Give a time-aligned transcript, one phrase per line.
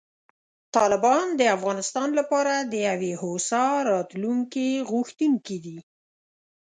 [0.75, 5.77] طالبان د افغانانو لپاره د یوې هوسا راتلونکې غوښتونکي دي.